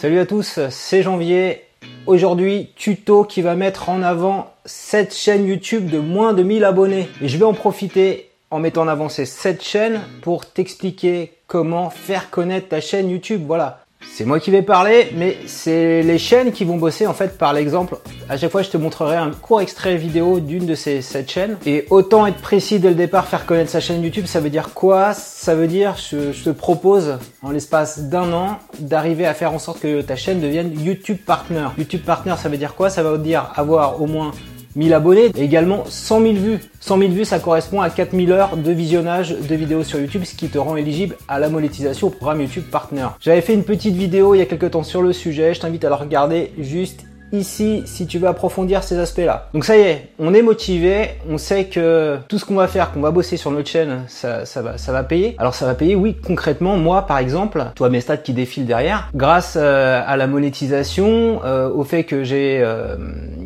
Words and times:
Salut 0.00 0.18
à 0.18 0.24
tous, 0.24 0.58
c'est 0.70 1.02
Janvier. 1.02 1.60
Aujourd'hui, 2.06 2.70
tuto 2.74 3.22
qui 3.22 3.42
va 3.42 3.54
mettre 3.54 3.90
en 3.90 4.00
avant 4.00 4.50
cette 4.64 5.14
chaîne 5.14 5.46
YouTube 5.46 5.90
de 5.90 5.98
moins 5.98 6.32
de 6.32 6.42
1000 6.42 6.64
abonnés. 6.64 7.06
Et 7.20 7.28
je 7.28 7.36
vais 7.36 7.44
en 7.44 7.52
profiter 7.52 8.30
en 8.50 8.60
mettant 8.60 8.84
en 8.84 8.88
avant 8.88 9.10
ces 9.10 9.26
7 9.26 9.62
chaînes 9.62 10.00
pour 10.22 10.46
t'expliquer 10.46 11.34
comment 11.46 11.90
faire 11.90 12.30
connaître 12.30 12.68
ta 12.70 12.80
chaîne 12.80 13.10
YouTube. 13.10 13.42
Voilà. 13.46 13.79
C'est 14.02 14.24
moi 14.24 14.40
qui 14.40 14.50
vais 14.50 14.62
parler, 14.62 15.12
mais 15.14 15.36
c'est 15.46 16.02
les 16.02 16.18
chaînes 16.18 16.52
qui 16.52 16.64
vont 16.64 16.76
bosser 16.76 17.06
en 17.06 17.14
fait 17.14 17.38
par 17.38 17.52
l'exemple. 17.52 17.96
À 18.28 18.36
chaque 18.36 18.50
fois, 18.50 18.62
je 18.62 18.70
te 18.70 18.76
montrerai 18.76 19.16
un 19.16 19.30
court 19.30 19.60
extrait 19.60 19.96
vidéo 19.96 20.40
d'une 20.40 20.66
de 20.66 20.74
ces 20.74 21.02
sept 21.02 21.30
chaînes. 21.30 21.56
Et 21.66 21.86
autant 21.90 22.26
être 22.26 22.40
précis 22.40 22.78
dès 22.78 22.90
le 22.90 22.94
départ, 22.94 23.26
faire 23.26 23.46
connaître 23.46 23.70
sa 23.70 23.80
chaîne 23.80 24.02
YouTube, 24.02 24.26
ça 24.26 24.40
veut 24.40 24.50
dire 24.50 24.74
quoi? 24.74 25.14
Ça 25.14 25.54
veut 25.54 25.66
dire, 25.66 25.96
je, 25.96 26.32
te 26.32 26.50
propose 26.50 27.18
en 27.42 27.50
l'espace 27.50 28.04
d'un 28.04 28.32
an 28.32 28.58
d'arriver 28.78 29.26
à 29.26 29.34
faire 29.34 29.52
en 29.52 29.58
sorte 29.58 29.80
que 29.80 30.00
ta 30.02 30.16
chaîne 30.16 30.40
devienne 30.40 30.78
YouTube 30.78 31.18
Partner. 31.24 31.68
YouTube 31.78 32.02
Partner, 32.04 32.34
ça 32.40 32.48
veut 32.48 32.58
dire 32.58 32.74
quoi? 32.74 32.90
Ça 32.90 33.02
va 33.02 33.16
dire 33.18 33.52
avoir 33.56 34.02
au 34.02 34.06
moins 34.06 34.32
1000 34.76 34.94
abonnés 34.94 35.30
et 35.36 35.42
également 35.42 35.84
100 35.86 36.20
000 36.20 36.34
vues. 36.34 36.58
100 36.80 36.98
000 36.98 37.10
vues, 37.12 37.24
ça 37.24 37.38
correspond 37.38 37.80
à 37.80 37.90
4000 37.90 38.32
heures 38.32 38.56
de 38.56 38.72
visionnage 38.72 39.36
de 39.36 39.54
vidéos 39.54 39.84
sur 39.84 40.00
YouTube, 40.00 40.22
ce 40.24 40.34
qui 40.34 40.48
te 40.48 40.58
rend 40.58 40.76
éligible 40.76 41.16
à 41.28 41.38
la 41.38 41.48
monétisation 41.48 42.08
au 42.08 42.10
programme 42.10 42.40
YouTube 42.40 42.64
Partner. 42.70 43.06
J'avais 43.20 43.40
fait 43.40 43.54
une 43.54 43.64
petite 43.64 43.94
vidéo 43.94 44.34
il 44.34 44.38
y 44.38 44.42
a 44.42 44.46
quelques 44.46 44.70
temps 44.70 44.82
sur 44.82 45.02
le 45.02 45.12
sujet, 45.12 45.54
je 45.54 45.60
t'invite 45.60 45.84
à 45.84 45.90
la 45.90 45.96
regarder 45.96 46.52
juste 46.58 47.04
ici 47.32 47.82
si 47.86 48.06
tu 48.06 48.18
veux 48.18 48.28
approfondir 48.28 48.82
ces 48.82 48.98
aspects-là. 48.98 49.48
Donc 49.54 49.64
ça 49.64 49.76
y 49.76 49.80
est, 49.80 50.08
on 50.18 50.34
est 50.34 50.42
motivé, 50.42 51.10
on 51.28 51.38
sait 51.38 51.64
que 51.66 52.18
tout 52.28 52.38
ce 52.38 52.44
qu'on 52.44 52.54
va 52.54 52.68
faire, 52.68 52.92
qu'on 52.92 53.00
va 53.00 53.10
bosser 53.10 53.36
sur 53.36 53.50
notre 53.50 53.68
chaîne, 53.68 54.04
ça, 54.08 54.44
ça, 54.46 54.62
va, 54.62 54.78
ça 54.78 54.92
va 54.92 55.02
payer. 55.02 55.34
Alors 55.38 55.54
ça 55.54 55.66
va 55.66 55.74
payer, 55.74 55.94
oui, 55.94 56.16
concrètement, 56.24 56.76
moi 56.76 57.06
par 57.06 57.18
exemple, 57.18 57.64
toi 57.74 57.88
mes 57.88 58.00
stats 58.00 58.18
qui 58.18 58.32
défilent 58.32 58.66
derrière, 58.66 59.08
grâce 59.14 59.56
euh, 59.56 60.02
à 60.06 60.16
la 60.16 60.26
monétisation, 60.26 61.40
euh, 61.44 61.70
au 61.70 61.84
fait 61.84 62.04
que 62.04 62.24
j'ai 62.24 62.60
euh, 62.62 62.96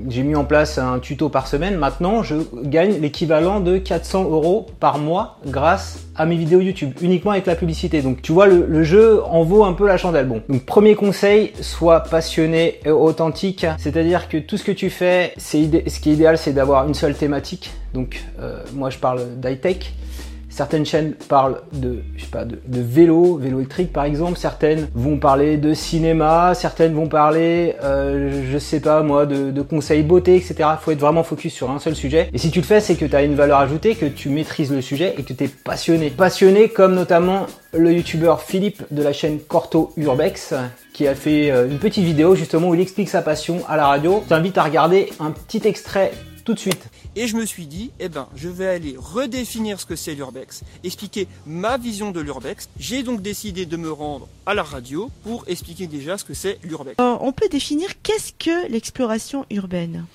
j'ai 0.08 0.22
mis 0.22 0.34
en 0.34 0.44
place 0.44 0.78
un 0.78 0.98
tuto 0.98 1.28
par 1.28 1.46
semaine, 1.46 1.76
maintenant 1.76 2.22
je 2.22 2.36
gagne 2.62 3.00
l'équivalent 3.00 3.60
de 3.60 3.78
400 3.78 4.24
euros 4.24 4.66
par 4.80 4.98
mois 4.98 5.38
grâce 5.46 5.98
à 6.16 6.26
mes 6.26 6.36
vidéos 6.36 6.60
YouTube, 6.60 6.92
uniquement 7.00 7.32
avec 7.32 7.46
la 7.46 7.56
publicité. 7.56 8.02
Donc 8.02 8.22
tu 8.22 8.32
vois, 8.32 8.46
le, 8.46 8.66
le 8.66 8.82
jeu 8.82 9.22
en 9.24 9.42
vaut 9.42 9.64
un 9.64 9.72
peu 9.72 9.86
la 9.86 9.96
chandelle. 9.96 10.26
Bon, 10.26 10.42
donc 10.48 10.64
premier 10.64 10.94
conseil, 10.94 11.52
sois 11.60 12.00
passionné 12.00 12.80
et 12.84 12.90
authentique 12.90 13.66
c'est-à-dire 13.78 14.28
que 14.28 14.38
tout 14.38 14.56
ce 14.56 14.64
que 14.64 14.72
tu 14.72 14.90
fais, 14.90 15.32
c'est 15.36 15.88
ce 15.88 16.00
qui 16.00 16.10
est 16.10 16.14
idéal, 16.14 16.38
c'est 16.38 16.52
d'avoir 16.52 16.86
une 16.86 16.94
seule 16.94 17.14
thématique. 17.14 17.70
Donc, 17.92 18.22
euh, 18.40 18.62
moi, 18.72 18.90
je 18.90 18.98
parle 18.98 19.40
d'high-tech. 19.40 19.92
Certaines 20.54 20.86
chaînes 20.86 21.14
parlent 21.28 21.62
de, 21.72 21.98
je 22.16 22.26
vélo, 22.80 23.38
vélo 23.38 23.58
électrique 23.58 23.92
par 23.92 24.04
exemple. 24.04 24.38
Certaines 24.38 24.86
vont 24.94 25.16
parler 25.16 25.56
de 25.56 25.74
cinéma. 25.74 26.54
Certaines 26.54 26.94
vont 26.94 27.08
parler, 27.08 27.74
euh, 27.82 28.44
je 28.52 28.58
sais 28.58 28.78
pas 28.78 29.02
moi, 29.02 29.26
de, 29.26 29.50
de 29.50 29.62
conseils 29.62 30.04
beauté, 30.04 30.36
etc. 30.36 30.54
Il 30.60 30.76
faut 30.80 30.92
être 30.92 31.00
vraiment 31.00 31.24
focus 31.24 31.52
sur 31.52 31.72
un 31.72 31.80
seul 31.80 31.96
sujet. 31.96 32.30
Et 32.32 32.38
si 32.38 32.52
tu 32.52 32.60
le 32.60 32.64
fais, 32.64 32.78
c'est 32.78 32.94
que 32.94 33.04
tu 33.04 33.16
as 33.16 33.24
une 33.24 33.34
valeur 33.34 33.58
ajoutée, 33.58 33.96
que 33.96 34.06
tu 34.06 34.28
maîtrises 34.28 34.70
le 34.70 34.80
sujet 34.80 35.16
et 35.18 35.24
que 35.24 35.32
tu 35.32 35.42
es 35.42 35.48
passionné. 35.48 36.10
Passionné 36.10 36.68
comme 36.68 36.94
notamment 36.94 37.46
le 37.72 37.92
youtubeur 37.92 38.40
Philippe 38.40 38.84
de 38.92 39.02
la 39.02 39.12
chaîne 39.12 39.40
Corto 39.40 39.92
Urbex 39.96 40.54
qui 40.92 41.08
a 41.08 41.16
fait 41.16 41.50
euh, 41.50 41.68
une 41.68 41.78
petite 41.78 42.04
vidéo 42.04 42.36
justement 42.36 42.68
où 42.68 42.74
il 42.76 42.80
explique 42.80 43.08
sa 43.08 43.22
passion 43.22 43.62
à 43.68 43.76
la 43.76 43.88
radio. 43.88 44.20
Je 44.22 44.28
t'invite 44.28 44.56
à 44.56 44.62
regarder 44.62 45.10
un 45.18 45.32
petit 45.32 45.66
extrait 45.66 46.12
tout 46.44 46.54
de 46.54 46.60
suite. 46.60 46.88
Et 47.16 47.28
je 47.28 47.36
me 47.36 47.46
suis 47.46 47.66
dit, 47.66 47.92
eh 48.00 48.08
ben, 48.08 48.26
je 48.34 48.48
vais 48.48 48.66
aller 48.66 48.96
redéfinir 48.98 49.78
ce 49.78 49.86
que 49.86 49.94
c'est 49.94 50.14
l'urbex, 50.14 50.64
expliquer 50.82 51.28
ma 51.46 51.76
vision 51.76 52.10
de 52.10 52.20
l'urbex. 52.20 52.68
J'ai 52.76 53.04
donc 53.04 53.22
décidé 53.22 53.66
de 53.66 53.76
me 53.76 53.92
rendre 53.92 54.26
à 54.46 54.54
la 54.54 54.64
radio 54.64 55.10
pour 55.22 55.44
expliquer 55.46 55.86
déjà 55.86 56.18
ce 56.18 56.24
que 56.24 56.34
c'est 56.34 56.58
l'urbex. 56.64 56.96
Euh, 57.00 57.16
on 57.20 57.30
peut 57.30 57.48
définir 57.48 57.88
qu'est-ce 58.02 58.32
que 58.32 58.68
l'exploration 58.68 59.46
urbaine? 59.50 60.06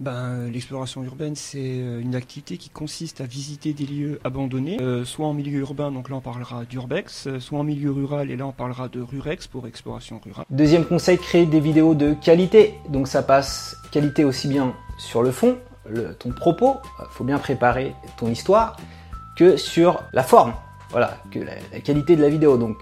Ben, 0.00 0.50
L'exploration 0.50 1.04
urbaine, 1.04 1.36
c'est 1.36 1.58
euh, 1.58 2.00
une 2.00 2.14
activité 2.14 2.56
qui 2.56 2.70
consiste 2.70 3.20
à 3.20 3.24
visiter 3.24 3.74
des 3.74 3.84
lieux 3.84 4.18
abandonnés, 4.24 4.78
euh, 4.80 5.04
soit 5.04 5.26
en 5.26 5.34
milieu 5.34 5.60
urbain, 5.60 5.92
donc 5.92 6.08
là 6.08 6.16
on 6.16 6.20
parlera 6.20 6.64
d'urbex, 6.64 7.28
soit 7.38 7.58
en 7.58 7.64
milieu 7.64 7.92
rural, 7.92 8.30
et 8.30 8.36
là 8.36 8.46
on 8.46 8.52
parlera 8.52 8.88
de 8.88 9.02
rurex 9.02 9.46
pour 9.46 9.66
exploration 9.66 10.20
rurale. 10.24 10.46
Deuxième 10.48 10.86
conseil, 10.86 11.18
créer 11.18 11.44
des 11.44 11.60
vidéos 11.60 11.94
de 11.94 12.14
qualité. 12.14 12.74
Donc 12.88 13.08
ça 13.08 13.22
passe 13.22 13.76
qualité 13.90 14.24
aussi 14.24 14.48
bien 14.48 14.74
sur 14.98 15.22
le 15.22 15.30
fond, 15.30 15.58
ton 16.18 16.30
propos, 16.30 16.76
il 17.00 17.06
faut 17.10 17.24
bien 17.24 17.38
préparer 17.38 17.94
ton 18.18 18.28
histoire, 18.28 18.76
que 19.36 19.56
sur 19.56 20.02
la 20.12 20.22
forme, 20.22 20.54
voilà, 20.90 21.18
que 21.30 21.38
la, 21.38 21.80
qualité 21.80 22.16
de 22.16 22.22
la 22.22 22.28
vidéo. 22.28 22.56
Donc, 22.56 22.76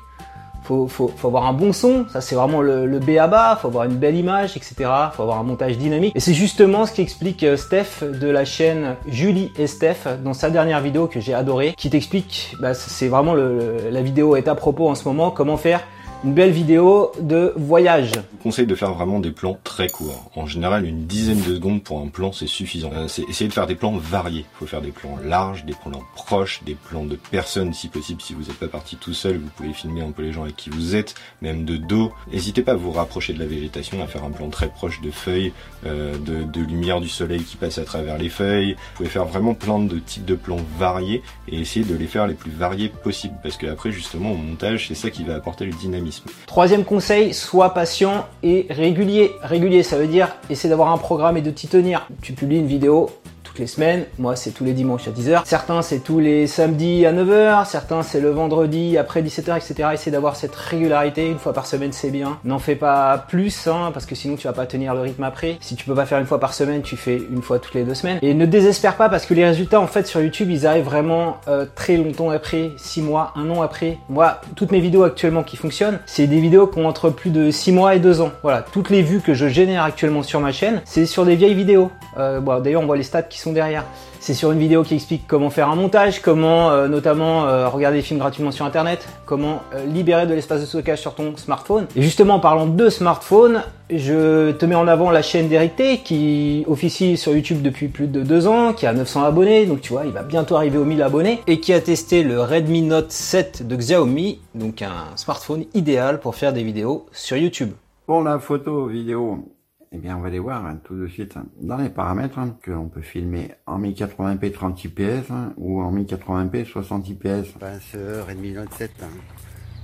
faut, 0.62 0.88
faut, 0.88 1.08
faut 1.08 1.28
avoir 1.28 1.46
un 1.46 1.52
bon 1.52 1.74
son, 1.74 2.06
ça 2.08 2.22
c'est 2.22 2.34
vraiment 2.34 2.62
le, 2.62 2.86
le 2.86 2.98
B 2.98 3.18
à 3.18 3.26
bas, 3.26 3.58
faut 3.60 3.68
avoir 3.68 3.84
une 3.84 3.96
belle 3.96 4.16
image, 4.16 4.56
etc. 4.56 4.74
Faut 5.12 5.22
avoir 5.22 5.38
un 5.38 5.42
montage 5.42 5.76
dynamique. 5.76 6.16
Et 6.16 6.20
c'est 6.20 6.32
justement 6.32 6.86
ce 6.86 6.94
qu'explique 6.94 7.42
euh, 7.42 7.58
Steph 7.58 8.02
de 8.02 8.28
la 8.28 8.46
chaîne 8.46 8.96
Julie 9.06 9.52
et 9.58 9.66
Steph 9.66 10.08
dans 10.22 10.32
sa 10.32 10.48
dernière 10.48 10.80
vidéo 10.80 11.06
que 11.06 11.20
j'ai 11.20 11.34
adorée, 11.34 11.74
qui 11.76 11.90
t'explique, 11.90 12.56
bah, 12.60 12.72
c'est 12.72 13.08
vraiment 13.08 13.34
le, 13.34 13.76
la 13.90 14.00
vidéo 14.00 14.36
est 14.36 14.48
à 14.48 14.54
propos 14.54 14.88
en 14.88 14.94
ce 14.94 15.06
moment, 15.06 15.30
comment 15.30 15.58
faire 15.58 15.82
une 16.24 16.32
belle 16.32 16.52
vidéo 16.52 17.12
de 17.20 17.52
voyage. 17.54 18.12
Je 18.14 18.18
vous 18.18 18.42
conseille 18.42 18.66
de 18.66 18.74
faire 18.74 18.94
vraiment 18.94 19.20
des 19.20 19.30
plans 19.30 19.58
très 19.62 19.88
courts. 19.88 20.30
En 20.34 20.46
général, 20.46 20.86
une 20.86 21.04
dizaine 21.04 21.38
de 21.38 21.54
secondes 21.54 21.82
pour 21.82 22.00
un 22.00 22.08
plan, 22.08 22.32
c'est 22.32 22.46
suffisant. 22.46 22.90
Euh, 22.94 23.08
c'est 23.08 23.28
essayer 23.28 23.48
de 23.48 23.52
faire 23.52 23.66
des 23.66 23.74
plans 23.74 23.92
variés. 23.94 24.46
Il 24.54 24.58
faut 24.60 24.66
faire 24.66 24.80
des 24.80 24.90
plans 24.90 25.18
larges, 25.22 25.66
des 25.66 25.74
plans 25.74 26.02
proches, 26.14 26.62
des 26.64 26.76
plans 26.76 27.04
de 27.04 27.16
personnes 27.16 27.74
si 27.74 27.88
possible. 27.88 28.22
Si 28.22 28.32
vous 28.32 28.44
n'êtes 28.44 28.58
pas 28.58 28.68
parti 28.68 28.96
tout 28.96 29.12
seul, 29.12 29.36
vous 29.36 29.50
pouvez 29.54 29.74
filmer 29.74 30.00
un 30.00 30.12
peu 30.12 30.22
les 30.22 30.32
gens 30.32 30.44
avec 30.44 30.56
qui 30.56 30.70
vous 30.70 30.96
êtes, 30.96 31.14
même 31.42 31.66
de 31.66 31.76
dos. 31.76 32.10
N'hésitez 32.32 32.62
pas 32.62 32.72
à 32.72 32.76
vous 32.76 32.90
rapprocher 32.90 33.34
de 33.34 33.38
la 33.38 33.46
végétation, 33.46 34.02
à 34.02 34.06
faire 34.06 34.24
un 34.24 34.30
plan 34.30 34.48
très 34.48 34.68
proche 34.68 35.02
de 35.02 35.10
feuilles, 35.10 35.52
euh, 35.84 36.16
de, 36.16 36.60
lumière 36.60 37.02
du 37.02 37.08
soleil 37.10 37.42
qui 37.42 37.56
passe 37.56 37.76
à 37.76 37.84
travers 37.84 38.16
les 38.16 38.30
feuilles. 38.30 38.72
Vous 38.72 38.96
pouvez 38.96 39.08
faire 39.10 39.26
vraiment 39.26 39.52
plein 39.52 39.78
de 39.78 39.98
types 39.98 40.24
de 40.24 40.34
plans 40.34 40.60
variés 40.78 41.22
et 41.48 41.60
essayer 41.60 41.84
de 41.84 41.94
les 41.94 42.06
faire 42.06 42.26
les 42.26 42.32
plus 42.32 42.50
variés 42.50 42.88
possible 42.88 43.34
parce 43.42 43.58
que 43.58 43.66
après 43.66 43.92
justement 43.92 44.32
au 44.32 44.36
montage, 44.36 44.88
c'est 44.88 44.94
ça 44.94 45.10
qui 45.10 45.24
va 45.24 45.34
apporter 45.34 45.66
le 45.66 45.72
dynamisme. 45.72 46.13
Troisième 46.46 46.84
conseil, 46.84 47.34
sois 47.34 47.74
patient 47.74 48.26
et 48.42 48.66
régulier. 48.70 49.32
Régulier, 49.42 49.82
ça 49.82 49.96
veut 49.96 50.06
dire 50.06 50.36
essayer 50.50 50.68
d'avoir 50.70 50.90
un 50.90 50.98
programme 50.98 51.36
et 51.36 51.42
de 51.42 51.50
t'y 51.50 51.66
tenir. 51.66 52.06
Tu 52.22 52.32
publies 52.32 52.58
une 52.58 52.66
vidéo 52.66 53.10
les 53.58 53.66
semaines. 53.66 54.04
Moi, 54.18 54.36
c'est 54.36 54.50
tous 54.50 54.64
les 54.64 54.72
dimanches 54.72 55.08
à 55.08 55.10
10h. 55.10 55.42
Certains, 55.44 55.82
c'est 55.82 56.00
tous 56.00 56.18
les 56.18 56.46
samedis 56.46 57.06
à 57.06 57.12
9h. 57.12 57.66
Certains, 57.66 58.02
c'est 58.02 58.20
le 58.20 58.30
vendredi 58.30 58.98
après 58.98 59.22
17h, 59.22 59.56
etc. 59.56 59.88
Essayez 59.92 60.12
d'avoir 60.12 60.36
cette 60.36 60.54
régularité. 60.54 61.28
Une 61.28 61.38
fois 61.38 61.52
par 61.52 61.66
semaine, 61.66 61.92
c'est 61.92 62.10
bien. 62.10 62.38
N'en 62.44 62.58
fais 62.58 62.76
pas 62.76 63.24
plus, 63.28 63.66
hein, 63.66 63.90
parce 63.92 64.06
que 64.06 64.14
sinon, 64.14 64.36
tu 64.36 64.46
vas 64.46 64.52
pas 64.52 64.66
tenir 64.66 64.94
le 64.94 65.00
rythme 65.00 65.24
après. 65.24 65.56
Si 65.60 65.76
tu 65.76 65.84
peux 65.84 65.94
pas 65.94 66.06
faire 66.06 66.18
une 66.18 66.26
fois 66.26 66.40
par 66.40 66.54
semaine, 66.54 66.82
tu 66.82 66.96
fais 66.96 67.16
une 67.16 67.42
fois 67.42 67.58
toutes 67.58 67.74
les 67.74 67.84
deux 67.84 67.94
semaines. 67.94 68.18
Et 68.22 68.34
ne 68.34 68.46
désespère 68.46 68.96
pas, 68.96 69.08
parce 69.08 69.26
que 69.26 69.34
les 69.34 69.44
résultats, 69.44 69.80
en 69.80 69.86
fait, 69.86 70.06
sur 70.06 70.20
YouTube, 70.20 70.50
ils 70.50 70.66
arrivent 70.66 70.84
vraiment 70.84 71.38
euh, 71.48 71.66
très 71.74 71.96
longtemps 71.96 72.30
après, 72.30 72.70
6 72.76 73.02
mois, 73.02 73.32
un 73.36 73.50
an 73.50 73.62
après. 73.62 73.98
Moi, 74.08 74.40
toutes 74.56 74.72
mes 74.72 74.80
vidéos 74.80 75.04
actuellement 75.04 75.42
qui 75.42 75.56
fonctionnent, 75.56 75.98
c'est 76.06 76.26
des 76.26 76.40
vidéos 76.40 76.66
qui 76.66 76.78
ont 76.78 76.86
entre 76.86 77.10
plus 77.10 77.30
de 77.30 77.50
6 77.50 77.72
mois 77.72 77.94
et 77.94 77.98
2 77.98 78.20
ans. 78.20 78.30
Voilà, 78.42 78.64
toutes 78.72 78.90
les 78.90 79.02
vues 79.02 79.20
que 79.20 79.34
je 79.34 79.48
génère 79.48 79.82
actuellement 79.84 80.22
sur 80.22 80.40
ma 80.40 80.52
chaîne, 80.52 80.82
c'est 80.84 81.06
sur 81.06 81.24
des 81.24 81.36
vieilles 81.36 81.54
vidéos. 81.54 81.90
Euh, 82.18 82.40
D'ailleurs, 82.60 82.82
on 82.82 82.86
voit 82.86 82.96
les 82.96 83.02
stats 83.02 83.22
qui 83.22 83.38
derrière. 83.52 83.84
C'est 84.20 84.32
sur 84.32 84.52
une 84.52 84.58
vidéo 84.58 84.82
qui 84.84 84.94
explique 84.94 85.26
comment 85.26 85.50
faire 85.50 85.68
un 85.68 85.76
montage, 85.76 86.22
comment 86.22 86.70
euh, 86.70 86.88
notamment 86.88 87.46
euh, 87.46 87.68
regarder 87.68 87.98
des 87.98 88.02
films 88.02 88.20
gratuitement 88.20 88.52
sur 88.52 88.64
internet, 88.64 89.06
comment 89.26 89.60
euh, 89.74 89.84
libérer 89.84 90.26
de 90.26 90.32
l'espace 90.32 90.62
de 90.62 90.66
stockage 90.66 91.00
sur 91.00 91.14
ton 91.14 91.36
smartphone. 91.36 91.86
Et 91.94 92.00
justement 92.00 92.36
en 92.36 92.40
parlant 92.40 92.66
de 92.66 92.88
smartphone, 92.88 93.62
je 93.90 94.52
te 94.52 94.64
mets 94.64 94.74
en 94.74 94.88
avant 94.88 95.10
la 95.10 95.20
chaîne 95.20 95.48
d'Eric 95.48 95.76
T 95.76 95.98
qui 95.98 96.64
officie 96.66 97.18
sur 97.18 97.34
YouTube 97.34 97.60
depuis 97.60 97.88
plus 97.88 98.06
de 98.06 98.22
deux 98.22 98.46
ans, 98.46 98.72
qui 98.72 98.86
a 98.86 98.94
900 98.94 99.24
abonnés, 99.24 99.66
donc 99.66 99.82
tu 99.82 99.92
vois, 99.92 100.06
il 100.06 100.12
va 100.12 100.22
bientôt 100.22 100.56
arriver 100.56 100.78
aux 100.78 100.86
1000 100.86 101.02
abonnés, 101.02 101.40
et 101.46 101.60
qui 101.60 101.74
a 101.74 101.80
testé 101.80 102.22
le 102.22 102.40
Redmi 102.40 102.80
Note 102.80 103.12
7 103.12 103.66
de 103.66 103.76
Xiaomi, 103.76 104.40
donc 104.54 104.80
un 104.80 105.14
smartphone 105.16 105.64
idéal 105.74 106.18
pour 106.18 106.34
faire 106.34 106.54
des 106.54 106.62
vidéos 106.62 107.04
sur 107.12 107.36
YouTube. 107.36 107.72
Pour 108.06 108.22
la 108.22 108.38
photo 108.38 108.86
vidéo, 108.86 109.53
eh 109.94 109.98
bien, 109.98 110.16
on 110.16 110.20
va 110.20 110.26
aller 110.26 110.40
voir 110.40 110.66
hein, 110.66 110.80
tout 110.82 110.96
de 110.96 111.06
suite 111.06 111.36
hein, 111.36 111.46
dans 111.60 111.76
les 111.76 111.88
paramètres 111.88 112.40
hein, 112.40 112.56
que 112.62 112.72
l'on 112.72 112.88
peut 112.88 113.00
filmer 113.00 113.52
en 113.66 113.80
1080p 113.80 114.50
30 114.50 114.76
fps 114.76 115.30
ou 115.56 115.80
en 115.80 115.94
1080p 115.94 116.64
60 116.64 117.06
fps. 117.06 117.58
Ben, 117.60 117.78
ce 117.92 118.20
Redmi 118.22 118.52
Note 118.52 118.72
7, 118.72 118.90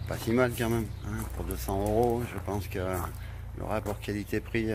pas 0.09 0.17
si 0.17 0.33
mal 0.33 0.51
quand 0.59 0.69
même. 0.69 0.87
pour 1.37 1.45
200 1.45 1.81
euros, 1.81 2.23
je 2.27 2.39
pense 2.45 2.67
que 2.67 2.81
le 3.59 3.65
rapport 3.65 4.01
qualité-prix 4.01 4.71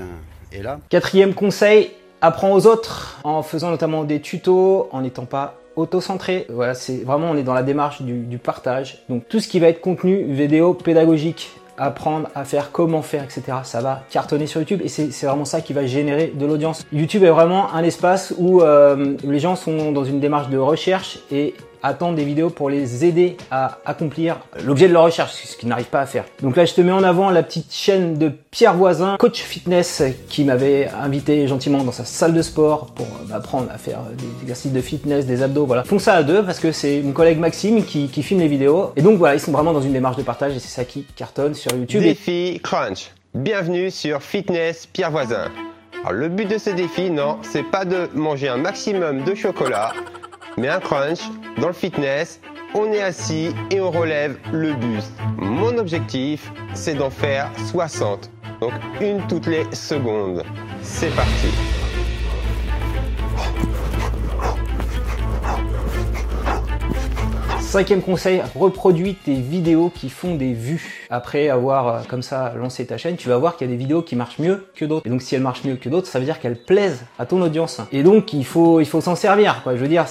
est 0.53 0.63
là. 0.63 0.79
Quatrième 0.87 1.33
conseil, 1.33 1.91
apprends 2.21 2.53
aux 2.53 2.65
autres 2.65 3.19
en 3.25 3.43
faisant 3.43 3.71
notamment 3.71 4.05
des 4.05 4.21
tutos, 4.21 4.87
en 4.93 5.01
n'étant 5.01 5.25
pas 5.25 5.59
auto-centré. 5.75 6.45
Voilà, 6.49 6.75
c'est 6.75 7.03
vraiment 7.03 7.31
on 7.31 7.35
est 7.35 7.43
dans 7.43 7.53
la 7.53 7.63
démarche 7.63 8.01
du, 8.01 8.21
du, 8.21 8.37
partage. 8.37 9.03
Donc 9.09 9.27
tout 9.27 9.41
ce 9.41 9.49
qui 9.49 9.59
va 9.59 9.67
être 9.67 9.81
contenu 9.81 10.23
vidéo 10.23 10.73
pédagogique, 10.73 11.59
apprendre 11.77 12.29
à 12.35 12.45
faire, 12.45 12.71
comment 12.71 13.01
faire, 13.01 13.23
etc. 13.23 13.43
Ça 13.63 13.81
va 13.81 14.03
cartonner 14.09 14.47
sur 14.47 14.61
YouTube 14.61 14.81
et 14.83 14.87
c'est 14.87 15.25
vraiment 15.25 15.45
ça 15.45 15.61
qui 15.61 15.73
va 15.73 15.85
générer 15.85 16.31
de 16.33 16.45
l'audience. 16.45 16.85
YouTube 16.91 17.23
est 17.23 17.29
vraiment 17.29 17.73
un 17.73 17.83
espace 17.83 18.33
où 18.37 18.61
euh, 18.61 19.15
les 19.23 19.39
gens 19.39 19.55
sont 19.55 19.91
dans 19.91 20.03
une 20.03 20.19
démarche 20.19 20.49
de 20.49 20.57
recherche 20.57 21.19
et 21.31 21.53
attendent 21.85 22.15
des 22.15 22.25
vidéos 22.25 22.49
pour 22.49 22.69
les 22.69 23.05
aider 23.05 23.37
à 23.51 23.77
accomplir 23.85 24.39
l'objet 24.63 24.87
de 24.87 24.93
leur 24.93 25.03
recherche, 25.03 25.33
ce 25.33 25.55
qu'ils 25.55 25.69
n'arrivent 25.69 25.85
pas 25.85 26.01
à 26.01 26.05
faire. 26.05 26.25
Donc 26.41 26.55
là, 26.55 26.65
je 26.65 26.73
te 26.73 26.81
mets 26.81 26.91
en 26.91 27.03
avant 27.03 27.29
la 27.29 27.43
petite 27.43 27.73
chaîne 27.73 28.17
de 28.17 28.31
Pierre 28.51 28.75
Voisin, 28.75 29.17
coach 29.17 29.41
fitness, 29.41 30.03
qui 30.29 30.43
m'avait 30.43 30.89
invité 31.01 31.47
gentiment 31.47 31.83
dans 31.83 31.91
sa 31.91 32.05
salle 32.05 32.33
de 32.33 32.41
sport 32.41 32.87
pour 32.87 33.07
m'apprendre 33.29 33.69
à 33.71 33.77
faire 33.77 33.99
des 34.17 34.25
exercices 34.41 34.71
de 34.71 34.81
fitness, 34.81 35.25
des 35.25 35.43
abdos, 35.43 35.65
voilà. 35.65 35.83
Font 35.83 35.99
ça 35.99 36.15
à 36.15 36.23
deux 36.23 36.43
parce 36.43 36.59
que 36.59 36.71
c'est 36.71 37.01
mon 37.01 37.11
collègue 37.11 37.39
Maxime 37.39 37.85
qui, 37.85 38.07
qui 38.07 38.23
filme 38.23 38.39
les 38.39 38.47
vidéos. 38.47 38.91
Et 38.95 39.01
donc 39.01 39.17
voilà, 39.17 39.35
ils 39.35 39.39
sont 39.39 39.51
vraiment 39.51 39.73
dans 39.73 39.81
une 39.81 39.93
démarche 39.93 40.17
de 40.17 40.23
partage 40.23 40.55
et 40.55 40.59
c'est 40.59 40.67
ça 40.67 40.85
qui 40.85 41.03
cartonne 41.15 41.53
sur 41.53 41.71
YouTube. 41.75 42.01
Défi 42.01 42.59
Crunch. 42.63 43.11
Bienvenue 43.33 43.91
sur 43.91 44.21
Fitness 44.21 44.87
Pierre 44.87 45.11
Voisin. 45.11 45.51
Alors 46.05 46.13
le 46.13 46.29
but 46.29 46.47
de 46.47 46.57
ce 46.57 46.69
défi, 46.69 47.09
non, 47.09 47.37
c'est 47.41 47.63
pas 47.63 47.83
de 47.83 48.09
manger 48.13 48.47
un 48.47 48.57
maximum 48.57 49.23
de 49.23 49.33
chocolat, 49.33 49.91
mais 50.57 50.69
un 50.69 50.79
crunch 50.79 51.19
dans 51.59 51.67
le 51.67 51.73
fitness. 51.73 52.39
On 52.73 52.91
est 52.91 53.01
assis 53.01 53.51
et 53.71 53.79
on 53.79 53.89
relève 53.89 54.37
le 54.51 54.73
buste. 54.73 55.13
Mon 55.37 55.77
objectif, 55.77 56.51
c'est 56.73 56.95
d'en 56.95 57.09
faire 57.09 57.49
60. 57.71 58.29
Donc 58.59 58.73
une 58.99 59.25
toutes 59.27 59.47
les 59.47 59.65
secondes. 59.73 60.43
C'est 60.81 61.13
parti. 61.15 61.74
Cinquième 67.75 68.01
conseil, 68.01 68.41
reproduis 68.55 69.15
tes 69.15 69.33
vidéos 69.33 69.91
qui 69.93 70.09
font 70.09 70.35
des 70.35 70.53
vues. 70.53 71.05
Après 71.09 71.49
avoir 71.49 71.87
euh, 71.89 71.99
comme 72.07 72.21
ça 72.21 72.53
lancé 72.55 72.85
ta 72.85 72.97
chaîne, 72.97 73.17
tu 73.17 73.27
vas 73.27 73.37
voir 73.37 73.57
qu'il 73.57 73.69
y 73.69 73.69
a 73.69 73.73
des 73.73 73.77
vidéos 73.77 74.01
qui 74.01 74.15
marchent 74.15 74.39
mieux 74.39 74.67
que 74.77 74.85
d'autres. 74.85 75.05
Et 75.05 75.09
donc 75.09 75.21
si 75.21 75.35
elles 75.35 75.41
marchent 75.41 75.65
mieux 75.65 75.75
que 75.75 75.89
d'autres, 75.89 76.07
ça 76.07 76.17
veut 76.19 76.23
dire 76.23 76.39
qu'elles 76.39 76.55
plaisent 76.55 77.03
à 77.19 77.25
ton 77.25 77.41
audience. 77.41 77.81
Et 77.91 78.01
donc 78.01 78.31
il 78.31 78.45
faut 78.45 78.79
il 78.79 78.85
faut 78.85 79.01
s'en 79.01 79.17
servir. 79.17 79.61
Je 79.65 79.71
veux 79.71 79.89
dire, 79.89 80.05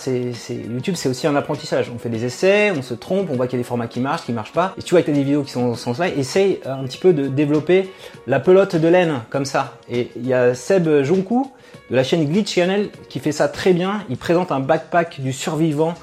YouTube, 0.70 0.94
c'est 0.94 1.08
aussi 1.08 1.26
un 1.26 1.34
apprentissage. 1.36 1.90
On 1.90 1.98
fait 1.98 2.10
des 2.10 2.26
essais, 2.26 2.70
on 2.76 2.82
se 2.82 2.92
trompe, 2.92 3.30
on 3.30 3.36
voit 3.36 3.46
qu'il 3.46 3.58
y 3.58 3.60
a 3.60 3.62
des 3.62 3.66
formats 3.66 3.86
qui 3.86 4.00
marchent, 4.00 4.26
qui 4.26 4.32
marchent 4.32 4.52
pas. 4.52 4.74
Et 4.76 4.82
tu 4.82 4.90
vois 4.90 5.00
que 5.00 5.06
tu 5.06 5.12
as 5.12 5.14
des 5.14 5.24
vidéos 5.24 5.42
qui 5.42 5.52
sont 5.52 5.68
dans 5.68 5.74
ce 5.74 5.84
sens-là, 5.84 6.08
essaye 6.08 6.60
euh, 6.66 6.74
un 6.74 6.84
petit 6.84 6.98
peu 6.98 7.14
de 7.14 7.28
développer 7.28 7.88
la 8.26 8.40
pelote 8.40 8.76
de 8.76 8.88
laine 8.88 9.22
comme 9.30 9.46
ça. 9.46 9.78
Et 9.90 10.10
il 10.16 10.26
y 10.26 10.34
a 10.34 10.54
Seb 10.54 11.02
Jonkou 11.02 11.50
de 11.90 11.96
la 11.96 12.04
chaîne 12.04 12.26
Glitch 12.26 12.54
Channel 12.54 12.90
qui 13.08 13.20
fait 13.20 13.32
ça 13.32 13.48
très 13.48 13.72
bien. 13.72 14.04
Il 14.10 14.18
présente 14.18 14.52
un 14.52 14.60
backpack 14.60 15.22
du 15.22 15.32
survivant 15.32 15.94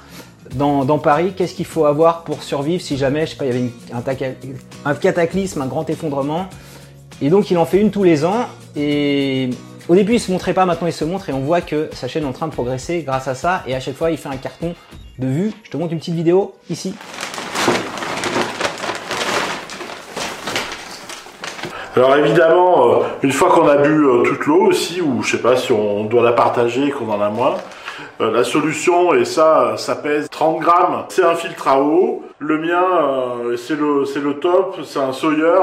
dans, 0.54 0.98
Paris, 0.98 1.32
qu'est-ce 1.36 1.54
qu'il 1.54 1.66
faut 1.66 1.86
avoir 1.86 2.24
pour 2.24 2.42
survivre 2.42 2.82
si 2.82 2.96
jamais, 2.96 3.26
je 3.26 3.32
sais 3.32 3.36
pas, 3.36 3.46
il 3.46 3.52
y 3.54 3.56
avait 3.56 3.70
un, 4.84 4.94
cataclysme, 4.94 5.62
un 5.62 5.66
grand 5.66 5.88
effondrement? 5.88 6.46
Et 7.20 7.30
donc 7.30 7.50
il 7.50 7.58
en 7.58 7.64
fait 7.64 7.80
une 7.80 7.90
tous 7.90 8.02
les 8.02 8.24
ans. 8.24 8.46
Et 8.76 9.50
au 9.88 9.94
début 9.94 10.14
il 10.14 10.20
se 10.20 10.30
montrait 10.30 10.54
pas, 10.54 10.66
maintenant 10.66 10.86
il 10.86 10.92
se 10.92 11.04
montre 11.04 11.28
et 11.28 11.32
on 11.32 11.40
voit 11.40 11.60
que 11.60 11.88
sa 11.92 12.08
chaîne 12.08 12.24
est 12.24 12.26
en 12.26 12.32
train 12.32 12.48
de 12.48 12.52
progresser 12.52 13.02
grâce 13.02 13.28
à 13.28 13.34
ça. 13.34 13.62
Et 13.66 13.74
à 13.74 13.80
chaque 13.80 13.94
fois 13.94 14.10
il 14.10 14.18
fait 14.18 14.28
un 14.28 14.36
carton 14.36 14.74
de 15.18 15.26
vues. 15.26 15.52
Je 15.62 15.70
te 15.70 15.76
montre 15.76 15.92
une 15.92 15.98
petite 15.98 16.14
vidéo 16.14 16.54
ici. 16.68 16.94
Alors 21.94 22.16
évidemment, 22.16 22.86
euh, 22.86 22.96
une 23.22 23.32
fois 23.32 23.50
qu'on 23.50 23.68
a 23.68 23.76
bu 23.76 23.90
euh, 23.90 24.22
toute 24.22 24.46
l'eau 24.46 24.62
aussi, 24.62 25.02
ou 25.02 25.22
je 25.22 25.32
sais 25.36 25.42
pas 25.42 25.56
si 25.56 25.72
on 25.72 26.04
doit 26.04 26.22
la 26.22 26.32
partager 26.32 26.86
et 26.86 26.90
qu'on 26.90 27.10
en 27.10 27.20
a 27.20 27.28
moins, 27.28 27.56
la 28.30 28.44
solution, 28.44 29.14
et 29.14 29.24
ça, 29.24 29.76
ça 29.76 29.96
pèse 29.96 30.28
30 30.30 30.60
grammes, 30.60 31.04
c'est 31.08 31.24
un 31.24 31.34
filtre 31.34 31.68
à 31.68 31.80
eau. 31.80 32.22
Le 32.38 32.58
mien, 32.58 32.84
euh, 32.84 33.56
c'est 33.56 33.76
le, 33.76 34.34
top, 34.34 34.80
c'est 34.84 34.98
un 34.98 35.12
Sawyer. 35.12 35.60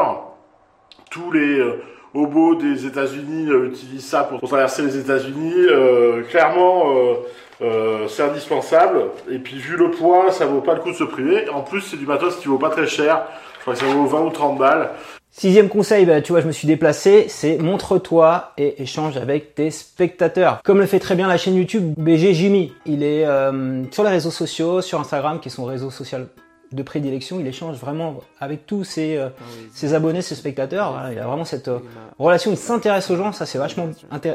Tous 1.09 1.31
les 1.31 1.59
euh, 1.59 1.81
hobos 2.13 2.55
des 2.55 2.85
États-Unis 2.85 3.49
euh, 3.49 3.67
utilisent 3.67 4.05
ça 4.05 4.23
pour, 4.23 4.41
traverser 4.41 4.81
les 4.81 4.97
États-Unis. 4.97 5.53
Euh, 5.55 6.23
clairement, 6.23 6.91
euh, 6.95 7.13
euh, 7.61 8.07
c'est 8.07 8.23
indispensable. 8.23 9.05
Et 9.29 9.39
puis 9.39 9.57
vu 9.57 9.75
le 9.75 9.91
poids, 9.91 10.31
ça 10.31 10.45
vaut 10.45 10.61
pas 10.61 10.73
le 10.73 10.79
coup 10.79 10.91
de 10.91 10.95
se 10.95 11.03
priver. 11.03 11.49
En 11.49 11.61
plus, 11.61 11.81
c'est 11.81 11.97
du 11.97 12.05
matos 12.05 12.37
qui 12.37 12.47
vaut 12.47 12.57
pas 12.57 12.69
très 12.69 12.87
cher. 12.87 13.23
Je 13.55 13.61
crois 13.61 13.73
que 13.73 13.79
ça 13.79 13.85
vaut 13.85 14.05
20 14.05 14.21
ou 14.21 14.29
30 14.29 14.57
balles. 14.57 14.91
Sixième 15.39 15.69
conseil, 15.69 16.05
bah, 16.05 16.21
tu 16.21 16.33
vois, 16.33 16.41
je 16.41 16.47
me 16.47 16.51
suis 16.51 16.67
déplacé, 16.67 17.27
c'est 17.29 17.59
montre-toi 17.59 18.51
et 18.57 18.81
échange 18.81 19.15
avec 19.15 19.55
tes 19.55 19.71
spectateurs. 19.71 20.61
Comme 20.65 20.79
le 20.79 20.85
fait 20.85 20.99
très 20.99 21.15
bien 21.15 21.29
la 21.29 21.37
chaîne 21.37 21.55
YouTube 21.55 21.93
BG 21.95 22.33
Jimmy. 22.33 22.73
Il 22.85 23.03
est 23.03 23.25
euh, 23.25 23.85
sur 23.89 24.03
les 24.03 24.09
réseaux 24.09 24.31
sociaux, 24.31 24.81
sur 24.81 24.99
Instagram, 24.99 25.39
qui 25.39 25.47
est 25.47 25.51
son 25.51 25.63
réseau 25.63 25.91
social 25.91 26.27
de 26.73 26.83
prédilection. 26.83 27.39
Il 27.39 27.47
échange 27.47 27.77
vraiment 27.77 28.17
avec 28.41 28.65
tous 28.65 28.83
ses, 28.83 29.15
euh, 29.15 29.29
ses 29.73 29.93
abonnés, 29.93 30.21
ses 30.21 30.35
spectateurs. 30.35 30.91
Voilà, 30.91 31.13
il 31.13 31.19
a 31.19 31.25
vraiment 31.25 31.45
cette 31.45 31.69
euh, 31.69 31.79
relation. 32.17 32.51
Il 32.51 32.57
s'intéresse 32.57 33.09
aux 33.09 33.15
gens. 33.15 33.31
Ça, 33.31 33.45
c'est 33.45 33.59
vachement, 33.59 33.87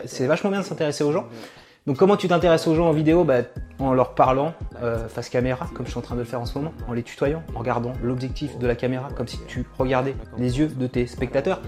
c'est 0.07 0.27
vachement 0.27 0.49
bien 0.49 0.61
de 0.61 0.65
s'intéresser 0.65 1.05
aux 1.05 1.13
gens. 1.13 1.27
Donc 1.87 1.99
comment 1.99 2.17
tu 2.17 2.29
t'intéresses 2.29 2.67
aux 2.67 2.75
gens 2.75 2.89
en 2.89 2.93
vidéo? 2.93 3.25
Bah, 3.25 3.43
En 3.79 3.93
leur 3.93 4.15
parlant 4.15 4.55
euh, 4.83 5.07
face 5.07 5.29
caméra, 5.29 5.67
comme 5.75 5.85
je 5.85 5.91
suis 5.91 5.99
en 5.99 6.03
train 6.03 6.15
de 6.15 6.21
le 6.21 6.25
faire 6.25 6.41
en 6.41 6.47
ce 6.47 6.57
moment, 6.57 6.73
en 6.89 6.95
les 6.95 7.03
tutoyant, 7.03 7.43
en 7.55 7.59
regardant 7.59 7.93
l'objectif 8.03 8.59
de 8.59 8.67
la 8.67 8.75
caméra, 8.75 9.11
comme 9.15 9.29
si 9.29 9.39
tu 9.47 9.67
regardais 9.79 10.15
les 10.39 10.59
yeux 10.59 10.69
de 10.69 10.87
tes 10.87 11.07
spectateurs, 11.07 11.61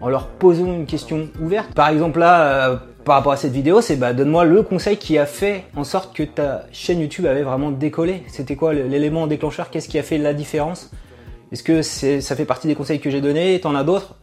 en 0.00 0.08
leur 0.08 0.26
posant 0.26 0.66
une 0.66 0.86
question 0.86 1.28
ouverte. 1.40 1.72
Par 1.72 1.88
exemple 1.88 2.18
là, 2.18 2.70
euh, 2.70 2.76
par 3.04 3.14
rapport 3.14 3.30
à 3.30 3.36
cette 3.36 3.52
vidéo, 3.52 3.80
c'est 3.80 3.94
bah, 3.94 4.12
donne-moi 4.12 4.44
le 4.44 4.64
conseil 4.64 4.96
qui 4.96 5.18
a 5.18 5.26
fait 5.26 5.64
en 5.76 5.84
sorte 5.84 6.16
que 6.16 6.24
ta 6.24 6.64
chaîne 6.72 6.98
YouTube 6.98 7.26
avait 7.26 7.44
vraiment 7.44 7.70
décollé. 7.70 8.24
C'était 8.26 8.56
quoi 8.56 8.74
l'élément 8.74 9.28
déclencheur? 9.28 9.70
Qu'est-ce 9.70 9.88
qui 9.88 10.00
a 10.00 10.02
fait 10.02 10.18
la 10.18 10.34
différence? 10.34 10.90
Est-ce 11.52 11.62
que 11.62 11.82
ça 11.82 12.34
fait 12.34 12.44
partie 12.44 12.66
des 12.66 12.74
conseils 12.74 12.98
que 12.98 13.10
j'ai 13.10 13.20
donnés? 13.20 13.60
T'en 13.60 13.76
as 13.76 13.84
d'autres? 13.84 14.16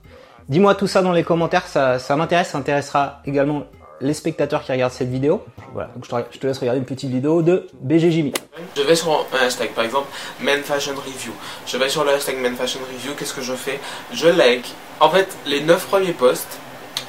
Dis-moi 0.50 0.75
tout 0.75 0.88
ça 0.88 1.01
dans 1.01 1.11
les 1.13 1.23
commentaires, 1.23 1.67
ça, 1.67 2.00
ça 2.00 2.15
m'intéresse, 2.15 2.50
ça 2.50 2.57
intéressera 2.57 3.21
également 3.25 3.63
les 4.01 4.13
spectateurs 4.13 4.63
qui 4.63 4.71
regardent 4.71 4.94
cette 4.94 5.09
vidéo. 5.09 5.44
Voilà, 5.73 5.89
donc 5.95 6.05
je 6.05 6.09
te, 6.09 6.15
je 6.31 6.39
te 6.39 6.47
laisse 6.47 6.57
regarder 6.59 6.79
une 6.79 6.85
petite 6.85 7.09
vidéo 7.09 7.41
de 7.41 7.67
BG 7.81 8.11
Jimmy. 8.11 8.33
Je 8.75 8.81
vais 8.81 8.95
sur 8.95 9.11
un 9.11 9.45
hashtag, 9.45 9.71
par 9.71 9.83
exemple, 9.83 10.07
Men 10.39 10.61
Fashion 10.63 10.95
Review. 10.95 11.33
Je 11.65 11.77
vais 11.77 11.89
sur 11.89 12.03
le 12.03 12.11
hashtag 12.11 12.38
Men 12.38 12.55
Fashion 12.55 12.79
Review, 12.91 13.13
qu'est-ce 13.17 13.33
que 13.33 13.41
je 13.41 13.53
fais? 13.53 13.79
Je 14.13 14.27
like. 14.27 14.73
En 14.99 15.09
fait, 15.09 15.27
les 15.45 15.61
9 15.61 15.88
premiers 15.88 16.13
posts, 16.13 16.59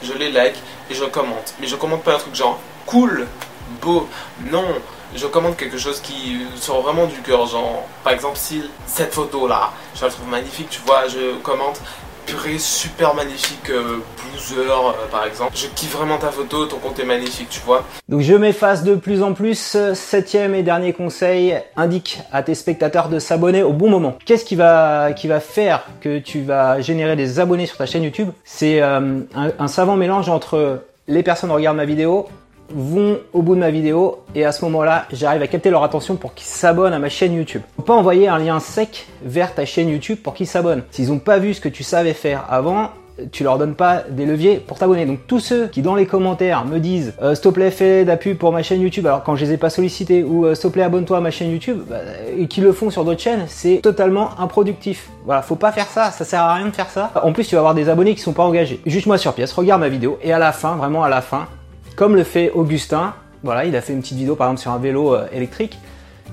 je 0.03 0.13
les 0.13 0.31
like 0.31 0.57
et 0.91 0.95
je 0.95 1.05
commente. 1.05 1.55
Mais 1.61 1.67
je 1.67 1.77
commente 1.77 2.03
pas 2.03 2.15
un 2.15 2.19
truc 2.19 2.35
genre 2.35 2.59
cool, 2.87 3.27
beau, 3.83 4.09
non. 4.51 4.65
Je 5.15 5.27
commente 5.27 5.57
quelque 5.57 5.79
chose 5.79 6.01
qui 6.01 6.39
sort 6.57 6.83
vraiment 6.83 7.07
du 7.07 7.21
cœur, 7.23 7.47
genre, 7.47 7.87
par 8.05 8.13
exemple, 8.13 8.37
si 8.37 8.63
cette 8.87 9.15
photo-là, 9.15 9.73
je 9.95 10.05
la 10.05 10.11
trouve 10.11 10.29
magnifique, 10.29 10.69
tu 10.69 10.81
vois, 10.85 11.09
je 11.09 11.39
commente 11.43 11.81
super 12.59 13.15
magnifique 13.15 13.71
euh, 13.71 13.99
euh, 14.53 14.93
par 15.11 15.27
exemple. 15.27 15.53
Je 15.55 15.67
kiffe 15.67 15.93
vraiment 15.93 16.19
ta 16.19 16.29
photo, 16.29 16.67
ton 16.67 16.79
compte 16.79 16.99
est 16.99 17.05
magnifique, 17.05 17.49
tu 17.51 17.61
vois. 17.61 17.85
Donc 18.09 18.21
je 18.21 18.35
m'efface 18.35 18.85
de 18.85 18.95
plus 18.95 19.23
en 19.23 19.35
plus. 19.35 19.77
Septième 19.95 20.55
et 20.55 20.63
dernier 20.63 20.93
conseil, 20.93 21.59
indique 21.77 22.21
à 22.33 22.43
tes 22.43 22.55
spectateurs 22.55 23.09
de 23.09 23.19
s'abonner 23.19 23.63
au 23.63 23.73
bon 23.73 23.91
moment. 23.91 24.17
Qu'est-ce 24.25 24.45
qui 24.45 24.57
va, 24.57 25.13
qui 25.13 25.29
va 25.29 25.41
faire 25.41 25.85
que 26.01 26.19
tu 26.19 26.43
vas 26.43 26.81
générer 26.81 27.17
des 27.17 27.41
abonnés 27.41 27.67
sur 27.67 27.77
ta 27.77 27.87
chaîne 27.87 28.03
YouTube? 28.03 28.31
C'est 28.45 28.81
euh, 28.83 29.21
un 29.35 29.69
savant 29.69 29.97
mélange 29.97 30.29
entre 30.29 30.83
les 31.09 31.23
personnes 31.23 31.51
qui 31.51 31.57
regardent 31.57 31.79
ma 31.79 31.87
vidéo, 31.87 32.29
vont 32.75 33.19
au 33.33 33.43
bout 33.43 33.55
de 33.55 33.61
ma 33.61 33.71
vidéo 33.71 34.19
et 34.35 34.45
à 34.45 34.53
ce 34.53 34.65
moment-là, 34.65 35.07
j'arrive 35.13 35.43
à 35.43 35.47
capter 35.47 35.71
leur 35.71 35.83
attention 35.83 36.17
pour 36.17 36.35
qu'ils 36.35 36.47
s'abonnent 36.47 36.93
à 36.93 36.99
ma 36.99 37.09
chaîne 37.09 37.35
YouTube. 37.35 37.63
Faut 37.77 37.83
pas 37.83 37.95
envoyer 37.95 38.29
un 38.29 38.39
lien 38.39 38.61
sec 38.61 39.07
vers 39.23 39.55
ta 39.55 39.65
chaîne 39.65 39.89
YouTube 39.89 40.19
pour 40.23 40.35
qu'ils 40.35 40.47
s'abonnent. 40.47 40.83
S'ils 40.91 41.09
n'ont 41.09 41.19
pas 41.19 41.39
vu 41.39 41.55
ce 41.55 41.61
que 41.61 41.69
tu 41.69 41.83
savais 41.83 42.15
faire 42.15 42.45
avant, 42.49 42.91
tu 43.33 43.43
leur 43.43 43.59
donnes 43.59 43.75
pas 43.75 44.03
des 44.09 44.27
leviers 44.27 44.57
pour 44.57 44.79
t'abonner. 44.79 45.07
Donc 45.07 45.21
tous 45.27 45.41
ceux 45.41 45.67
qui 45.67 45.83
dans 45.83 45.95
les 45.95 46.07
commentaires 46.07 46.65
me 46.65 46.79
disent 46.79 47.15
euh, 47.23 47.35
s'il 47.35 47.45
te 47.45 47.49
plaît 47.49 47.71
fais 47.71 48.05
de 48.05 48.09
la 48.09 48.17
pub 48.17 48.39
pour 48.39 48.53
ma 48.53 48.63
chaîne 48.63 48.81
YouTube 48.81 49.07
alors 49.07 49.25
quand 49.25 49.37
je 49.37 49.45
les 49.45 49.53
ai 49.53 49.57
pas 49.57 49.71
sollicités 49.71 50.23
ou 50.23 50.47
euh, 50.47 50.55
s'il 50.55 50.71
te 50.71 50.75
plaît 50.75 50.83
abonne-toi 50.83 51.19
à 51.19 51.21
ma 51.21 51.31
chaîne 51.31 51.51
YouTube 51.51 51.81
bah, 51.89 51.97
et 52.37 52.47
qui 52.47 52.61
le 52.61 52.73
font 52.73 52.91
sur 52.91 53.05
d'autres 53.05 53.21
chaînes, 53.21 53.45
c'est 53.49 53.81
totalement 53.83 54.39
improductif. 54.39 55.11
Voilà, 55.25 55.43
faut 55.43 55.57
pas 55.57 55.73
faire 55.73 55.87
ça, 55.87 56.11
ça 56.11 56.25
sert 56.25 56.43
à 56.43 56.55
rien 56.55 56.67
de 56.67 56.75
faire 56.75 56.91
ça. 56.91 57.11
En 57.23 57.33
plus, 57.33 57.47
tu 57.47 57.55
vas 57.55 57.61
avoir 57.61 57.75
des 57.75 57.89
abonnés 57.89 58.15
qui 58.15 58.21
sont 58.21 58.33
pas 58.33 58.45
engagés. 58.45 58.81
Juste 58.87 59.07
moi 59.07 59.19
sur 59.19 59.35
pièce, 59.35 59.53
regarde 59.53 59.81
ma 59.81 59.89
vidéo 59.89 60.19
et 60.23 60.33
à 60.33 60.39
la 60.39 60.53
fin, 60.53 60.77
vraiment 60.77 61.05
à 61.05 61.09
la 61.09 61.21
fin, 61.21 61.49
comme 61.99 62.15
le 62.15 62.23
fait 62.23 62.53
Augustin, 62.53 63.13
voilà, 63.43 63.65
il 63.65 63.75
a 63.75 63.81
fait 63.81 63.93
une 63.93 64.03
petite 64.03 64.19
vidéo 64.19 64.37
par 64.37 64.47
exemple 64.47 64.61
sur 64.61 64.71
un 64.71 64.79
vélo 64.79 65.17
euh, 65.17 65.27
électrique. 65.33 65.77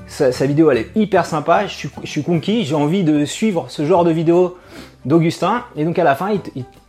Sa, 0.08 0.30
vidéo 0.46 0.70
elle 0.70 0.78
est 0.78 0.92
hyper 0.94 1.26
sympa, 1.26 1.66
je 1.66 1.88
suis, 2.04 2.24
conquis, 2.24 2.66
j'ai 2.66 2.76
envie 2.76 3.04
de 3.04 3.26
suivre 3.26 3.66
ce 3.70 3.84
genre 3.84 4.04
de 4.04 4.12
vidéo 4.12 4.60
d'Augustin. 5.06 5.66
Et 5.76 5.84
donc 5.84 5.98
à 5.98 6.04
la 6.04 6.14
fin, 6.14 6.40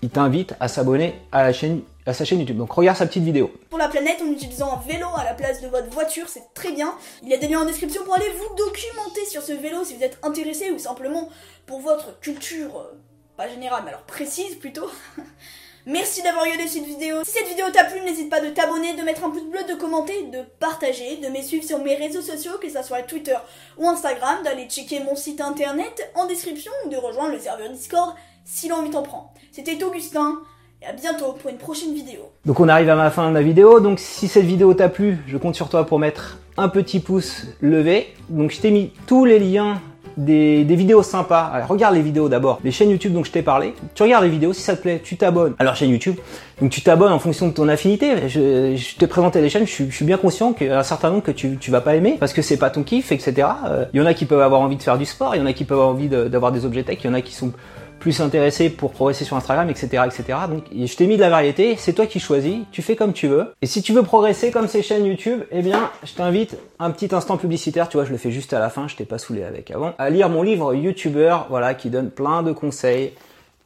il 0.02 0.10
t'invite 0.10 0.54
à 0.60 0.68
s'abonner 0.68 1.14
à 1.32 1.54
sa 1.54 2.24
chaîne 2.26 2.38
YouTube. 2.38 2.58
Donc 2.58 2.70
regarde 2.70 2.98
sa 2.98 3.06
petite 3.06 3.24
vidéo. 3.24 3.50
pour 3.70 3.78
la 3.78 3.88
planète 3.88 4.20
en 4.20 4.30
utilisant 4.30 4.74
un 4.74 4.86
vélo 4.86 5.06
à 5.16 5.24
la 5.24 5.32
place 5.32 5.62
de 5.62 5.68
votre 5.68 5.88
voiture, 5.88 6.28
c'est 6.28 6.52
très 6.52 6.72
bien. 6.72 6.92
Il 7.22 7.30
y 7.30 7.34
a 7.34 7.38
des 7.38 7.48
liens 7.48 7.62
en 7.62 7.64
description 7.64 8.04
pour 8.04 8.14
aller 8.14 8.30
vous 8.36 8.54
documenter 8.56 9.24
sur 9.24 9.40
ce 9.40 9.52
vélo 9.52 9.84
si 9.84 9.96
vous 9.96 10.02
êtes 10.02 10.18
intéressé 10.22 10.70
ou 10.70 10.78
simplement 10.78 11.30
pour 11.64 11.80
votre 11.80 12.20
culture, 12.20 12.76
euh, 12.76 12.98
pas 13.38 13.48
générale, 13.48 13.80
mais 13.86 13.90
alors 13.92 14.02
précise 14.02 14.56
plutôt. 14.56 14.90
Merci 15.88 16.20
d'avoir 16.20 16.42
regardé 16.42 16.66
cette 16.66 16.84
vidéo. 16.84 17.18
Si 17.22 17.30
cette 17.30 17.46
vidéo 17.46 17.66
t'a 17.72 17.84
plu, 17.84 18.00
n'hésite 18.00 18.28
pas 18.28 18.40
de 18.40 18.48
t'abonner, 18.48 18.96
de 18.96 19.02
mettre 19.02 19.24
un 19.24 19.30
pouce 19.30 19.44
bleu, 19.44 19.60
de 19.68 19.78
commenter, 19.78 20.24
de 20.32 20.40
partager, 20.58 21.18
de 21.18 21.28
me 21.28 21.40
suivre 21.40 21.62
sur 21.62 21.78
mes 21.78 21.94
réseaux 21.94 22.22
sociaux, 22.22 22.54
que 22.60 22.68
ce 22.68 22.82
soit 22.82 23.02
Twitter 23.02 23.36
ou 23.78 23.88
Instagram, 23.88 24.38
d'aller 24.42 24.66
checker 24.68 24.98
mon 25.04 25.14
site 25.14 25.40
internet 25.40 26.10
en 26.16 26.26
description 26.26 26.72
ou 26.84 26.88
de 26.88 26.96
rejoindre 26.96 27.34
le 27.34 27.38
serveur 27.38 27.70
Discord 27.70 28.16
si 28.44 28.66
l'envie 28.66 28.90
t'en 28.90 29.02
prend. 29.02 29.32
C'était 29.52 29.80
Augustin, 29.84 30.40
et 30.82 30.86
à 30.86 30.92
bientôt 30.92 31.34
pour 31.34 31.50
une 31.50 31.56
prochaine 31.56 31.94
vidéo. 31.94 32.32
Donc 32.44 32.58
on 32.58 32.68
arrive 32.68 32.90
à 32.90 32.96
ma 32.96 33.12
fin 33.12 33.28
de 33.28 33.32
ma 33.32 33.42
vidéo. 33.42 33.78
Donc 33.78 34.00
si 34.00 34.26
cette 34.26 34.44
vidéo 34.44 34.74
t'a 34.74 34.88
plu, 34.88 35.18
je 35.28 35.36
compte 35.36 35.54
sur 35.54 35.68
toi 35.68 35.86
pour 35.86 36.00
mettre 36.00 36.38
un 36.56 36.68
petit 36.68 36.98
pouce 36.98 37.44
levé. 37.60 38.12
Donc 38.28 38.50
je 38.50 38.60
t'ai 38.60 38.72
mis 38.72 38.92
tous 39.06 39.24
les 39.24 39.38
liens 39.38 39.80
des, 40.16 40.64
des 40.64 40.76
vidéos 40.76 41.02
sympas. 41.02 41.52
Regarde 41.68 41.94
les 41.94 42.02
vidéos 42.02 42.28
d'abord, 42.28 42.58
les 42.64 42.70
chaînes 42.70 42.90
YouTube 42.90 43.12
dont 43.12 43.24
je 43.24 43.30
t'ai 43.30 43.42
parlé. 43.42 43.74
Tu 43.94 44.02
regardes 44.02 44.24
les 44.24 44.30
vidéos, 44.30 44.52
si 44.52 44.62
ça 44.62 44.76
te 44.76 44.82
plaît, 44.82 45.00
tu 45.02 45.16
t'abonnes 45.16 45.54
à 45.58 45.64
leur 45.64 45.76
chaîne 45.76 45.90
YouTube. 45.90 46.16
Donc 46.60 46.70
tu 46.70 46.80
t'abonnes 46.80 47.12
en 47.12 47.18
fonction 47.18 47.48
de 47.48 47.52
ton 47.52 47.68
affinité. 47.68 48.28
Je, 48.28 48.74
je 48.76 48.96
t'ai 48.96 49.06
présenté 49.06 49.40
les 49.40 49.48
chaînes, 49.50 49.66
je, 49.66 49.72
suis- 49.72 49.90
je 49.90 49.94
suis 49.94 50.04
bien 50.06 50.16
conscient 50.16 50.52
qu'il 50.52 50.68
y 50.68 50.70
a 50.70 50.78
un 50.78 50.82
certain 50.82 51.10
nombre 51.10 51.22
que 51.22 51.30
tu, 51.32 51.58
tu 51.58 51.70
vas 51.70 51.80
pas 51.82 51.94
aimer 51.96 52.16
parce 52.18 52.32
que 52.32 52.40
c'est 52.42 52.56
pas 52.56 52.70
ton 52.70 52.82
kiff, 52.82 53.12
etc. 53.12 53.46
Euh, 53.66 53.84
Il 53.92 54.00
y 54.00 54.02
en 54.02 54.06
a 54.06 54.14
qui 54.14 54.24
peuvent 54.24 54.40
avoir 54.40 54.60
envie 54.62 54.76
de 54.76 54.82
faire 54.82 54.96
du 54.98 55.04
sport, 55.04 55.34
il 55.34 55.38
y 55.38 55.42
en 55.42 55.46
a 55.46 55.52
qui 55.52 55.64
peuvent 55.64 55.78
avoir 55.78 55.90
envie 55.92 56.08
d'avoir 56.08 56.52
des 56.52 56.64
objets 56.64 56.82
tech, 56.82 56.98
il 57.04 57.06
y 57.08 57.10
en 57.10 57.14
a 57.14 57.20
qui 57.20 57.34
sont 57.34 57.52
plus 57.98 58.20
intéressés 58.20 58.70
pour 58.70 58.92
progresser 58.92 59.24
sur 59.24 59.36
Instagram, 59.36 59.68
etc., 59.70 60.02
etc. 60.06 60.38
Donc, 60.48 60.64
je 60.72 60.94
t'ai 60.96 61.06
mis 61.06 61.16
de 61.16 61.20
la 61.22 61.30
variété, 61.30 61.74
c'est 61.78 61.92
toi 61.92 62.06
qui 62.06 62.20
choisis, 62.20 62.58
tu 62.70 62.82
fais 62.82 62.94
comme 62.94 63.12
tu 63.12 63.26
veux. 63.26 63.52
Et 63.62 63.66
si 63.66 63.82
tu 63.82 63.92
veux 63.92 64.02
progresser 64.02 64.50
comme 64.50 64.68
ces 64.68 64.82
chaînes 64.82 65.06
YouTube, 65.06 65.40
eh 65.50 65.62
bien, 65.62 65.90
je 66.04 66.12
t'invite 66.12 66.56
un 66.78 66.90
petit 66.90 67.14
instant 67.14 67.36
publicitaire, 67.36 67.88
tu 67.88 67.96
vois, 67.96 68.04
je 68.06 68.12
le 68.12 68.18
fais 68.18 68.30
juste 68.30 68.52
à 68.52 68.58
la 68.60 68.68
fin, 68.70 68.86
je 68.86 68.96
t'ai 68.96 69.04
pas 69.04 69.18
saoulé 69.18 69.42
avec 69.42 69.70
avant, 69.70 69.92
à 69.98 70.10
lire 70.10 70.28
mon 70.28 70.42
livre 70.42 70.74
YouTuber, 70.74 71.36
voilà, 71.50 71.74
qui 71.74 71.90
donne 71.90 72.10
plein 72.10 72.42
de 72.42 72.52
conseils, 72.52 73.12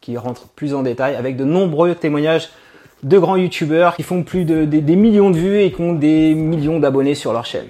qui 0.00 0.16
rentre 0.16 0.48
plus 0.48 0.72
en 0.74 0.82
détail 0.82 1.16
avec 1.16 1.36
de 1.36 1.44
nombreux 1.44 1.94
témoignages 1.94 2.48
de 3.02 3.18
grands 3.18 3.36
youtubeurs 3.36 3.96
qui 3.96 4.02
font 4.02 4.22
plus 4.22 4.44
de 4.44 4.64
des- 4.66 4.80
des 4.82 4.96
millions 4.96 5.30
de 5.30 5.36
vues 5.38 5.60
et 5.62 5.72
qui 5.72 5.80
ont 5.80 5.92
des 5.94 6.34
millions 6.34 6.78
d'abonnés 6.78 7.14
sur 7.14 7.32
leur 7.32 7.46
chaîne. 7.46 7.66